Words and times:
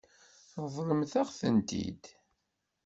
Ṛeḍlemt-aɣ-ten-id. 0.63 2.03